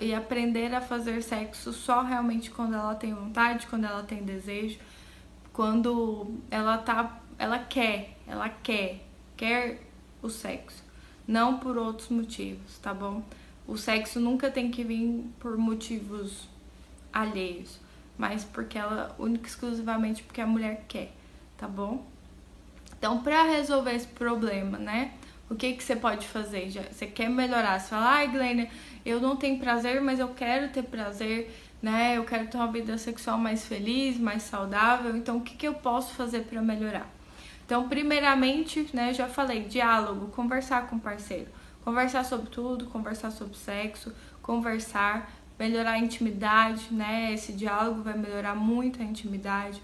e 0.00 0.14
aprender 0.14 0.74
a 0.74 0.80
fazer 0.80 1.22
sexo 1.22 1.72
só 1.72 2.02
realmente 2.02 2.50
quando 2.50 2.74
ela 2.74 2.94
tem 2.94 3.12
vontade, 3.12 3.66
quando 3.66 3.84
ela 3.84 4.02
tem 4.02 4.24
desejo, 4.24 4.78
quando 5.52 6.38
ela 6.50 6.78
tá, 6.78 7.20
ela 7.38 7.58
quer, 7.58 8.16
ela 8.26 8.48
quer, 8.48 9.04
quer 9.36 9.82
o 10.22 10.30
sexo 10.30 10.85
não 11.26 11.58
por 11.58 11.76
outros 11.76 12.08
motivos, 12.08 12.78
tá 12.78 12.94
bom? 12.94 13.22
O 13.66 13.76
sexo 13.76 14.20
nunca 14.20 14.50
tem 14.50 14.70
que 14.70 14.84
vir 14.84 15.24
por 15.40 15.56
motivos 15.56 16.48
alheios, 17.12 17.80
mas 18.16 18.44
porque 18.44 18.78
ela 18.78 19.14
única 19.18 19.48
exclusivamente 19.48 20.22
porque 20.22 20.40
a 20.40 20.46
mulher 20.46 20.84
quer, 20.86 21.12
tá 21.56 21.66
bom? 21.66 22.06
Então, 22.98 23.22
para 23.22 23.42
resolver 23.42 23.94
esse 23.94 24.06
problema, 24.06 24.78
né? 24.78 25.12
O 25.48 25.54
que 25.54 25.74
que 25.74 25.82
você 25.82 25.94
pode 25.94 26.26
fazer? 26.26 26.70
Já, 26.70 26.82
você 26.82 27.06
quer 27.06 27.28
melhorar? 27.28 27.78
Você 27.78 27.88
fala, 27.88 28.06
ai, 28.14 28.28
Glênia, 28.28 28.68
eu 29.04 29.20
não 29.20 29.36
tenho 29.36 29.58
prazer, 29.58 30.00
mas 30.00 30.18
eu 30.18 30.28
quero 30.28 30.70
ter 30.72 30.82
prazer, 30.82 31.54
né? 31.82 32.16
Eu 32.16 32.24
quero 32.24 32.48
ter 32.48 32.56
uma 32.56 32.70
vida 32.70 32.98
sexual 32.98 33.38
mais 33.38 33.64
feliz, 33.66 34.18
mais 34.18 34.42
saudável. 34.42 35.16
Então, 35.16 35.38
o 35.38 35.40
que 35.40 35.54
que 35.54 35.66
eu 35.66 35.74
posso 35.74 36.14
fazer 36.14 36.40
para 36.40 36.60
melhorar? 36.62 37.15
Então, 37.66 37.88
primeiramente, 37.88 38.88
né, 38.94 39.12
já 39.12 39.26
falei, 39.26 39.64
diálogo, 39.64 40.28
conversar 40.28 40.86
com 40.86 40.96
o 40.96 41.00
parceiro. 41.00 41.48
Conversar 41.84 42.24
sobre 42.24 42.48
tudo, 42.48 42.86
conversar 42.86 43.32
sobre 43.32 43.56
sexo, 43.56 44.14
conversar, 44.40 45.28
melhorar 45.58 45.92
a 45.92 45.98
intimidade, 45.98 46.92
né? 46.92 47.32
Esse 47.32 47.52
diálogo 47.52 48.02
vai 48.02 48.16
melhorar 48.16 48.54
muito 48.54 49.02
a 49.02 49.04
intimidade. 49.04 49.82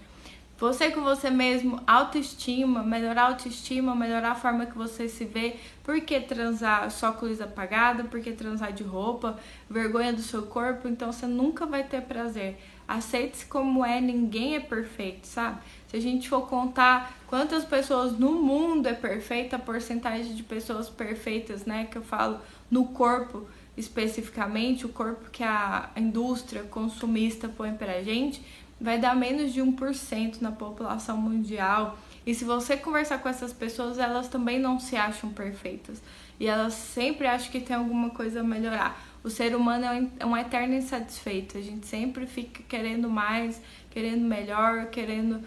Você 0.57 0.91
com 0.91 1.01
você 1.01 1.29
mesmo, 1.29 1.81
autoestima, 1.85 2.83
melhorar 2.83 3.23
a 3.23 3.27
autoestima, 3.27 3.93
melhorar 3.93 4.31
a 4.31 4.35
forma 4.35 4.65
que 4.65 4.77
você 4.77 5.09
se 5.09 5.25
vê. 5.25 5.57
Por 5.83 5.99
que 5.99 6.21
transar 6.21 6.89
só 6.89 7.11
com 7.11 7.25
luz 7.25 7.41
apagada? 7.41 8.05
Por 8.05 8.21
que 8.21 8.31
transar 8.31 8.71
de 8.71 8.83
roupa? 8.83 9.37
Vergonha 9.69 10.13
do 10.13 10.21
seu 10.21 10.43
corpo? 10.43 10.87
Então 10.87 11.11
você 11.11 11.25
nunca 11.25 11.65
vai 11.65 11.83
ter 11.83 12.01
prazer. 12.01 12.57
Aceite-se 12.93 13.47
como 13.47 13.83
é, 13.83 13.99
ninguém 13.99 14.55
é 14.55 14.59
perfeito, 14.59 15.25
sabe? 15.25 15.61
Se 15.87 15.97
a 15.97 15.99
gente 15.99 16.29
for 16.29 16.47
contar 16.47 17.11
quantas 17.25 17.65
pessoas 17.65 18.17
no 18.19 18.33
mundo 18.33 18.87
é 18.87 18.93
perfeita, 18.93 19.55
a 19.55 19.59
porcentagem 19.59 20.35
de 20.35 20.43
pessoas 20.43 20.89
perfeitas, 20.89 21.65
né, 21.65 21.87
que 21.89 21.97
eu 21.97 22.03
falo 22.03 22.39
no 22.69 22.85
corpo 22.85 23.47
especificamente, 23.75 24.85
o 24.85 24.89
corpo 24.89 25.31
que 25.31 25.43
a 25.43 25.89
indústria 25.95 26.61
consumista 26.61 27.49
põe 27.49 27.73
pra 27.73 28.03
gente, 28.03 28.45
vai 28.79 28.99
dar 28.99 29.15
menos 29.15 29.51
de 29.51 29.59
1% 29.59 30.39
na 30.39 30.51
população 30.51 31.17
mundial. 31.17 31.97
E 32.25 32.35
se 32.35 32.45
você 32.45 32.77
conversar 32.77 33.17
com 33.17 33.27
essas 33.27 33.51
pessoas, 33.51 33.97
elas 33.97 34.27
também 34.27 34.59
não 34.59 34.79
se 34.79 34.95
acham 34.95 35.31
perfeitas. 35.31 35.99
E 36.39 36.45
elas 36.45 36.73
sempre 36.73 37.25
acham 37.25 37.51
que 37.51 37.59
tem 37.59 37.75
alguma 37.75 38.11
coisa 38.11 38.41
a 38.41 38.43
melhorar. 38.43 39.01
O 39.23 39.29
ser 39.29 39.55
humano 39.55 40.09
é 40.19 40.25
um 40.25 40.35
eterno 40.35 40.73
insatisfeito. 40.73 41.57
A 41.57 41.61
gente 41.61 41.87
sempre 41.87 42.27
fica 42.27 42.61
querendo 42.63 43.09
mais, 43.09 43.61
querendo 43.89 44.25
melhor, 44.25 44.87
querendo 44.87 45.41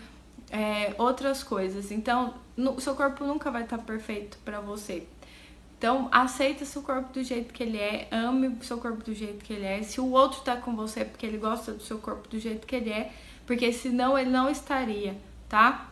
é, 0.51 0.95
outras 0.97 1.43
coisas. 1.43 1.91
Então, 1.93 2.35
o 2.57 2.81
seu 2.81 2.95
corpo 2.95 3.25
nunca 3.25 3.51
vai 3.51 3.65
estar 3.65 3.79
perfeito 3.79 4.39
para 4.45 4.61
você. 4.61 5.07
Então, 5.79 6.09
aceita 6.11 6.65
seu 6.65 6.81
corpo 6.81 7.13
do 7.13 7.23
jeito 7.23 7.53
que 7.53 7.63
ele 7.63 7.77
é, 7.77 8.09
ame 8.11 8.49
o 8.49 8.65
seu 8.65 8.79
corpo 8.79 9.05
do 9.05 9.15
jeito 9.15 9.45
que 9.45 9.53
ele 9.53 9.67
é. 9.67 9.83
Se 9.83 10.01
o 10.01 10.11
outro 10.11 10.41
tá 10.41 10.57
com 10.57 10.75
você 10.75 11.05
porque 11.05 11.27
ele 11.27 11.37
gosta 11.37 11.73
do 11.73 11.83
seu 11.83 11.99
corpo 11.99 12.29
do 12.29 12.39
jeito 12.39 12.67
que 12.67 12.77
ele 12.77 12.91
é, 12.91 13.13
porque 13.47 13.71
senão 13.73 14.19
ele 14.19 14.31
não 14.31 14.49
estaria, 14.49 15.17
tá? 15.51 15.91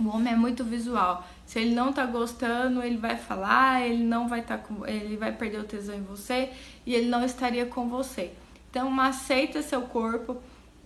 O 0.00 0.08
homem 0.08 0.32
é 0.32 0.36
muito 0.36 0.62
visual. 0.62 1.26
Se 1.44 1.58
ele 1.58 1.74
não 1.74 1.92
tá 1.92 2.06
gostando, 2.06 2.82
ele 2.82 2.96
vai 2.96 3.16
falar, 3.16 3.84
ele 3.84 4.04
não 4.04 4.28
vai 4.28 4.40
estar 4.40 4.58
tá 4.58 4.64
com, 4.64 4.86
ele 4.86 5.16
vai 5.16 5.32
perder 5.32 5.60
o 5.60 5.64
tesão 5.64 5.96
em 5.96 6.02
você 6.02 6.50
e 6.86 6.94
ele 6.94 7.08
não 7.08 7.24
estaria 7.24 7.66
com 7.66 7.88
você. 7.88 8.32
Então, 8.70 9.00
aceita 9.00 9.62
seu 9.62 9.82
corpo 9.82 10.36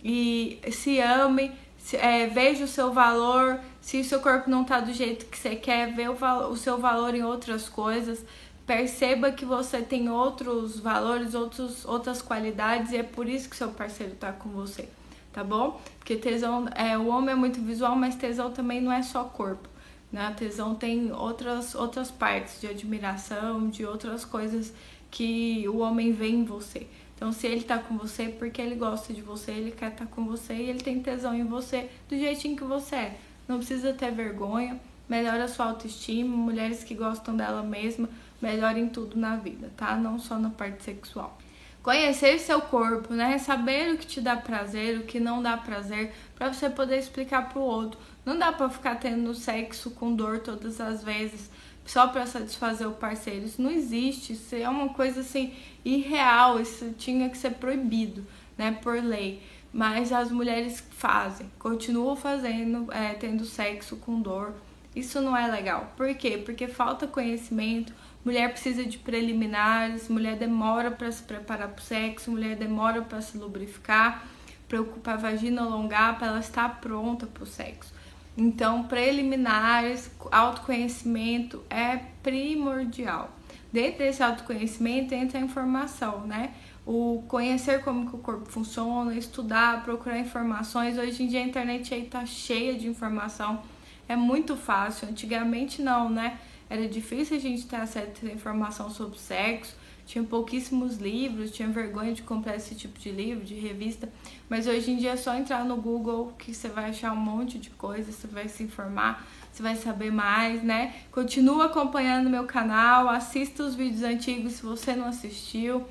e 0.03 0.59
se 0.71 0.99
ame, 0.99 1.51
é, 1.93 2.27
veja 2.27 2.63
o 2.63 2.67
seu 2.67 2.91
valor, 2.91 3.59
se 3.81 3.99
o 3.99 4.03
seu 4.03 4.19
corpo 4.19 4.49
não 4.49 4.63
está 4.63 4.79
do 4.79 4.93
jeito 4.93 5.25
que 5.25 5.37
você 5.37 5.55
quer, 5.55 5.93
vê 5.93 6.07
o, 6.07 6.15
o 6.49 6.55
seu 6.55 6.77
valor 6.77 7.13
em 7.13 7.23
outras 7.23 7.69
coisas, 7.69 8.25
perceba 8.65 9.31
que 9.31 9.45
você 9.45 9.81
tem 9.81 10.09
outros 10.09 10.79
valores, 10.79 11.33
outros, 11.33 11.85
outras 11.85 12.21
qualidades 12.21 12.91
e 12.91 12.97
é 12.97 13.03
por 13.03 13.27
isso 13.27 13.49
que 13.49 13.55
seu 13.55 13.69
parceiro 13.69 14.13
está 14.13 14.31
com 14.31 14.49
você, 14.49 14.87
tá 15.33 15.43
bom? 15.43 15.81
Porque 15.97 16.15
tesão, 16.15 16.67
é, 16.75 16.97
o 16.97 17.07
homem 17.07 17.31
é 17.31 17.35
muito 17.35 17.59
visual, 17.59 17.95
mas 17.95 18.15
tesão 18.15 18.51
também 18.51 18.79
não 18.79 18.91
é 18.91 19.01
só 19.01 19.23
corpo, 19.23 19.67
né? 20.11 20.33
Tesão 20.37 20.75
tem 20.75 21.11
outras, 21.11 21.73
outras 21.75 22.11
partes 22.11 22.61
de 22.61 22.67
admiração, 22.67 23.67
de 23.69 23.85
outras 23.85 24.23
coisas 24.23 24.73
que 25.09 25.67
o 25.67 25.79
homem 25.79 26.11
vê 26.11 26.29
em 26.29 26.45
você. 26.45 26.87
Então, 27.15 27.31
se 27.31 27.47
ele 27.47 27.63
tá 27.63 27.77
com 27.77 27.97
você, 27.97 28.27
porque 28.29 28.61
ele 28.61 28.75
gosta 28.75 29.13
de 29.13 29.21
você, 29.21 29.51
ele 29.51 29.71
quer 29.71 29.91
estar 29.91 30.05
tá 30.05 30.11
com 30.11 30.25
você 30.25 30.53
e 30.53 30.69
ele 30.69 30.81
tem 30.81 31.01
tesão 31.01 31.33
em 31.33 31.43
você 31.43 31.89
do 32.07 32.17
jeitinho 32.17 32.55
que 32.55 32.63
você 32.63 32.95
é. 32.95 33.17
Não 33.47 33.57
precisa 33.57 33.93
ter 33.93 34.11
vergonha, 34.11 34.79
melhora 35.07 35.45
a 35.45 35.47
sua 35.47 35.67
autoestima, 35.67 36.35
mulheres 36.35 36.83
que 36.83 36.95
gostam 36.95 37.35
dela 37.35 37.63
mesma, 37.63 38.09
melhorem 38.41 38.89
tudo 38.89 39.17
na 39.17 39.35
vida, 39.35 39.71
tá? 39.77 39.95
Não 39.95 40.19
só 40.19 40.37
na 40.37 40.49
parte 40.49 40.83
sexual. 40.83 41.37
Conhecer 41.83 42.39
seu 42.39 42.61
corpo, 42.61 43.13
né? 43.13 43.37
Saber 43.37 43.93
o 43.93 43.97
que 43.97 44.07
te 44.07 44.21
dá 44.21 44.37
prazer, 44.37 44.97
o 44.97 45.03
que 45.03 45.19
não 45.19 45.43
dá 45.43 45.57
prazer, 45.57 46.13
para 46.33 46.51
você 46.51 46.69
poder 46.69 46.97
explicar 46.97 47.49
pro 47.49 47.59
outro. 47.59 47.99
Não 48.25 48.39
dá 48.39 48.53
para 48.53 48.69
ficar 48.69 48.95
tendo 48.95 49.35
sexo 49.35 49.91
com 49.91 50.15
dor 50.15 50.39
todas 50.39 50.79
as 50.79 51.03
vezes 51.03 51.51
só 51.85 52.07
para 52.07 52.25
satisfazer 52.25 52.87
o 52.87 52.93
parceiro. 52.93 53.45
Isso 53.45 53.61
não 53.61 53.69
existe, 53.69 54.33
isso 54.33 54.55
é 54.55 54.67
uma 54.67 54.89
coisa 54.89 55.21
assim 55.21 55.53
irreal, 55.83 56.59
isso 56.59 56.93
tinha 56.97 57.29
que 57.29 57.37
ser 57.37 57.51
proibido, 57.55 58.25
né, 58.57 58.77
por 58.81 58.95
lei. 59.03 59.41
Mas 59.71 60.11
as 60.11 60.31
mulheres 60.31 60.83
fazem, 60.91 61.51
continuam 61.57 62.15
fazendo, 62.15 62.91
é, 62.93 63.13
tendo 63.13 63.43
sexo 63.43 63.97
com 63.97 64.21
dor. 64.21 64.53
Isso 64.95 65.19
não 65.19 65.35
é 65.35 65.47
legal. 65.47 65.91
Por 65.97 66.13
quê? 66.15 66.37
Porque 66.37 66.67
falta 66.67 67.07
conhecimento, 67.07 67.91
mulher 68.23 68.49
precisa 68.51 68.85
de 68.85 68.97
preliminares, 68.97 70.07
mulher 70.09 70.37
demora 70.37 70.91
para 70.91 71.11
se 71.11 71.23
preparar 71.23 71.69
para 71.69 71.81
o 71.81 71.83
sexo, 71.83 72.31
mulher 72.31 72.55
demora 72.55 73.01
para 73.01 73.21
se 73.21 73.37
lubrificar, 73.37 74.25
preocupar 74.67 75.15
a 75.15 75.17
vagina 75.17 75.61
alongar 75.61 76.17
para 76.17 76.27
ela 76.27 76.39
estar 76.39 76.79
pronta 76.79 77.27
para 77.27 77.43
o 77.43 77.47
sexo. 77.47 77.93
Então, 78.35 78.83
preliminares, 78.83 80.09
autoconhecimento 80.31 81.63
é 81.69 81.97
primordial. 82.23 83.37
Dentro 83.71 83.99
desse 83.99 84.23
autoconhecimento 84.23 85.13
entra 85.13 85.39
a 85.39 85.41
informação, 85.41 86.21
né? 86.21 86.51
O 86.85 87.23
conhecer 87.27 87.83
como 87.83 88.09
que 88.09 88.15
o 88.15 88.19
corpo 88.19 88.45
funciona, 88.45 89.15
estudar, 89.15 89.83
procurar 89.83 90.19
informações. 90.19 90.97
Hoje 90.97 91.23
em 91.23 91.27
dia 91.27 91.39
a 91.39 91.43
internet 91.43 91.93
aí 91.93 92.05
tá 92.05 92.25
cheia 92.25 92.73
de 92.73 92.87
informação. 92.87 93.61
É 94.07 94.15
muito 94.15 94.55
fácil. 94.55 95.07
Antigamente 95.09 95.81
não, 95.81 96.09
né? 96.09 96.39
Era 96.73 96.87
difícil 96.87 97.37
a 97.37 97.39
gente 97.39 97.67
ter 97.67 97.75
acesso 97.75 98.25
a 98.25 98.31
informação 98.31 98.89
sobre 98.89 99.19
sexo 99.19 99.75
tinha 100.05 100.23
pouquíssimos 100.23 100.97
livros, 100.97 101.51
tinha 101.51 101.67
vergonha 101.69 102.13
de 102.13 102.21
comprar 102.23 102.55
esse 102.55 102.75
tipo 102.75 102.99
de 102.99 103.09
livro, 103.09 103.43
de 103.43 103.55
revista, 103.55 104.09
mas 104.49 104.67
hoje 104.67 104.91
em 104.91 104.97
dia 104.97 105.11
é 105.11 105.15
só 105.15 105.33
entrar 105.35 105.63
no 105.63 105.77
Google 105.77 106.33
que 106.37 106.53
você 106.53 106.67
vai 106.67 106.89
achar 106.89 107.13
um 107.13 107.17
monte 107.17 107.57
de 107.57 107.69
coisa, 107.69 108.11
você 108.11 108.27
vai 108.27 108.47
se 108.47 108.63
informar, 108.63 109.25
você 109.51 109.63
vai 109.63 109.75
saber 109.75 110.11
mais, 110.11 110.61
né? 110.61 110.93
Continua 111.11 111.65
acompanhando 111.65 112.29
meu 112.29 112.45
canal, 112.45 113.07
assista 113.07 113.63
os 113.63 113.75
vídeos 113.75 114.03
antigos 114.03 114.53
se 114.53 114.63
você 114.63 114.95
não 114.95 115.05
assistiu. 115.05 115.85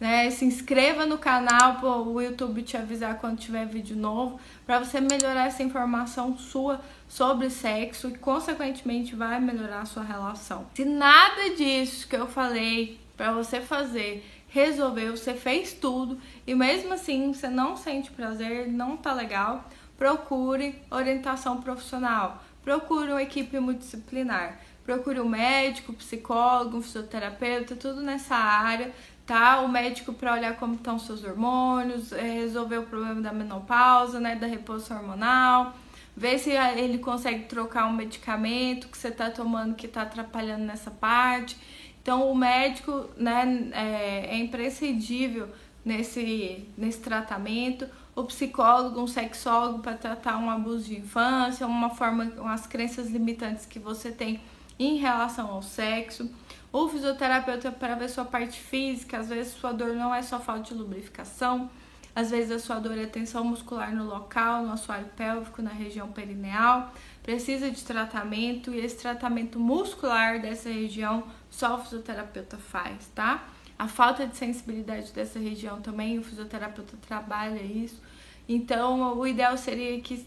Né? 0.00 0.30
Se 0.30 0.44
inscreva 0.44 1.06
no 1.06 1.18
canal 1.18 1.76
para 1.76 1.88
o 1.88 2.20
YouTube 2.20 2.62
te 2.62 2.76
avisar 2.76 3.18
quando 3.18 3.38
tiver 3.38 3.66
vídeo 3.66 3.96
novo, 3.96 4.40
para 4.66 4.78
você 4.78 5.00
melhorar 5.00 5.46
essa 5.46 5.62
informação 5.62 6.36
sua 6.36 6.80
sobre 7.08 7.48
sexo 7.48 8.08
e 8.08 8.18
consequentemente 8.18 9.14
vai 9.14 9.40
melhorar 9.40 9.80
a 9.80 9.86
sua 9.86 10.02
relação. 10.02 10.66
Se 10.74 10.84
nada 10.84 11.54
disso 11.56 12.08
que 12.08 12.16
eu 12.16 12.26
falei 12.26 12.98
para 13.16 13.32
você 13.32 13.60
fazer, 13.60 14.24
resolveu, 14.48 15.16
você 15.16 15.34
fez 15.34 15.72
tudo 15.72 16.18
e 16.46 16.54
mesmo 16.54 16.94
assim 16.94 17.32
você 17.32 17.48
não 17.48 17.76
sente 17.76 18.10
prazer, 18.10 18.68
não 18.68 18.96
tá 18.96 19.12
legal, 19.12 19.68
procure 19.96 20.80
orientação 20.90 21.60
profissional, 21.60 22.42
procure 22.62 23.10
uma 23.10 23.22
equipe 23.22 23.58
multidisciplinar, 23.58 24.60
procure 24.84 25.20
um 25.20 25.28
médico, 25.28 25.92
psicólogo, 25.92 26.78
um 26.78 26.82
fisioterapeuta, 26.82 27.74
tudo 27.74 28.00
nessa 28.00 28.36
área, 28.36 28.92
tá? 29.26 29.60
O 29.60 29.68
médico 29.68 30.12
para 30.12 30.32
olhar 30.34 30.56
como 30.56 30.74
estão 30.74 30.98
seus 30.98 31.24
hormônios, 31.24 32.12
é, 32.12 32.22
resolver 32.22 32.78
o 32.78 32.82
problema 32.84 33.20
da 33.20 33.32
menopausa, 33.32 34.20
né, 34.20 34.34
da 34.34 34.46
reposição 34.46 34.98
hormonal, 34.98 35.74
ver 36.16 36.38
se 36.38 36.50
ele 36.50 36.98
consegue 36.98 37.44
trocar 37.44 37.86
um 37.86 37.92
medicamento 37.92 38.88
que 38.88 38.96
você 38.96 39.08
está 39.08 39.30
tomando 39.30 39.74
que 39.74 39.86
está 39.86 40.02
atrapalhando 40.02 40.64
nessa 40.64 40.90
parte. 40.90 41.56
Então, 42.02 42.30
o 42.30 42.34
médico 42.34 43.08
né, 43.16 43.70
é, 43.72 44.36
é 44.36 44.38
imprescindível 44.38 45.48
nesse, 45.84 46.68
nesse 46.76 47.00
tratamento. 47.00 47.86
O 48.14 48.24
psicólogo, 48.24 49.00
um 49.00 49.06
sexólogo 49.06 49.80
para 49.80 49.94
tratar 49.94 50.36
um 50.36 50.48
abuso 50.48 50.84
de 50.84 50.98
infância, 50.98 51.66
uma 51.66 51.90
forma, 51.90 52.30
umas 52.36 52.66
crenças 52.66 53.10
limitantes 53.10 53.66
que 53.66 53.78
você 53.78 54.12
tem 54.12 54.40
em 54.78 54.98
relação 54.98 55.50
ao 55.50 55.62
sexo. 55.62 56.30
O 56.74 56.88
fisioterapeuta 56.88 57.70
para 57.70 57.94
ver 57.94 58.08
sua 58.08 58.24
parte 58.24 58.58
física, 58.58 59.18
às 59.18 59.28
vezes 59.28 59.52
sua 59.52 59.70
dor 59.70 59.94
não 59.94 60.12
é 60.12 60.20
só 60.22 60.40
falta 60.40 60.62
de 60.62 60.74
lubrificação, 60.74 61.70
às 62.12 62.32
vezes 62.32 62.50
a 62.50 62.58
sua 62.58 62.80
dor 62.80 62.98
é 62.98 63.06
tensão 63.06 63.44
muscular 63.44 63.94
no 63.94 64.04
local, 64.04 64.64
no 64.64 64.72
assoalho 64.72 65.06
pélvico, 65.16 65.62
na 65.62 65.70
região 65.70 66.10
perineal 66.10 66.92
precisa 67.22 67.70
de 67.70 67.80
tratamento 67.84 68.74
e 68.74 68.80
esse 68.80 68.96
tratamento 68.96 69.56
muscular 69.60 70.42
dessa 70.42 70.68
região 70.68 71.22
só 71.48 71.76
o 71.76 71.78
fisioterapeuta 71.78 72.58
faz, 72.58 73.06
tá? 73.14 73.46
A 73.78 73.86
falta 73.86 74.26
de 74.26 74.36
sensibilidade 74.36 75.12
dessa 75.12 75.38
região 75.38 75.80
também, 75.80 76.18
o 76.18 76.24
fisioterapeuta 76.24 76.96
trabalha 77.06 77.62
isso. 77.62 78.02
Então, 78.48 79.16
o 79.16 79.26
ideal 79.26 79.56
seria 79.56 79.98
que 80.00 80.26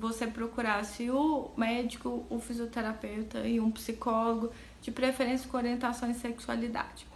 você 0.00 0.26
procurasse 0.26 1.10
o 1.10 1.50
médico, 1.56 2.24
o 2.30 2.38
fisioterapeuta 2.38 3.40
e 3.40 3.60
um 3.60 3.70
psicólogo, 3.70 4.50
de 4.88 4.90
preferência 4.90 5.48
com 5.48 5.56
orientação 5.58 6.10
em 6.10 6.14
sexualidade. 6.14 7.06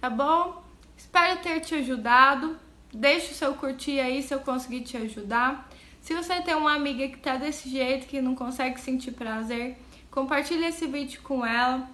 Tá 0.00 0.10
bom? 0.10 0.62
Espero 0.96 1.40
ter 1.40 1.60
te 1.60 1.76
ajudado. 1.76 2.56
Deixe 2.92 3.32
o 3.32 3.34
seu 3.34 3.54
curtir 3.54 4.00
aí 4.00 4.22
se 4.22 4.34
eu 4.34 4.40
conseguir 4.40 4.80
te 4.80 4.96
ajudar. 4.96 5.68
Se 6.00 6.14
você 6.14 6.40
tem 6.42 6.54
uma 6.54 6.74
amiga 6.74 7.06
que 7.06 7.18
tá 7.18 7.36
desse 7.36 7.70
jeito, 7.70 8.08
que 8.08 8.20
não 8.20 8.34
consegue 8.34 8.80
sentir 8.80 9.12
prazer, 9.12 9.78
compartilhe 10.10 10.66
esse 10.66 10.86
vídeo 10.86 11.22
com 11.22 11.46
ela. 11.46 11.88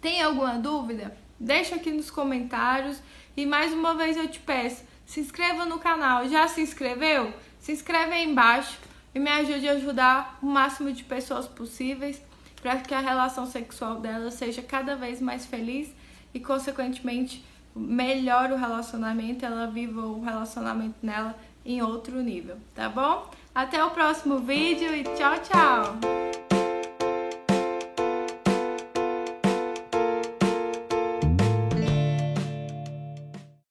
Tem 0.00 0.22
alguma 0.22 0.58
dúvida? 0.58 1.16
Deixa 1.38 1.74
aqui 1.74 1.90
nos 1.90 2.08
comentários. 2.08 3.02
E 3.36 3.44
mais 3.44 3.72
uma 3.72 3.94
vez 3.94 4.16
eu 4.16 4.28
te 4.28 4.38
peço, 4.38 4.84
se 5.04 5.20
inscreva 5.20 5.66
no 5.66 5.80
canal. 5.80 6.28
Já 6.28 6.46
se 6.46 6.60
inscreveu? 6.60 7.34
Se 7.58 7.72
inscreve 7.72 8.14
aí 8.14 8.24
embaixo 8.24 8.78
e 9.12 9.18
me 9.18 9.28
ajude 9.28 9.68
a 9.68 9.72
ajudar 9.72 10.38
o 10.40 10.46
máximo 10.46 10.92
de 10.92 11.02
pessoas 11.02 11.48
possíveis 11.48 12.22
para 12.60 12.78
que 12.78 12.94
a 12.94 13.00
relação 13.00 13.46
sexual 13.46 14.00
dela 14.00 14.30
seja 14.30 14.62
cada 14.62 14.96
vez 14.96 15.20
mais 15.20 15.46
feliz 15.46 15.94
e, 16.32 16.40
consequentemente, 16.40 17.44
melhore 17.74 18.52
o 18.52 18.56
relacionamento, 18.56 19.44
ela 19.44 19.66
viva 19.66 20.00
o 20.00 20.22
relacionamento 20.22 20.96
nela 21.02 21.34
em 21.64 21.82
outro 21.82 22.22
nível, 22.22 22.56
tá 22.74 22.88
bom? 22.88 23.30
Até 23.54 23.82
o 23.84 23.90
próximo 23.90 24.38
vídeo 24.38 24.94
e 24.94 25.02
tchau, 25.02 25.34
tchau! 25.40 26.25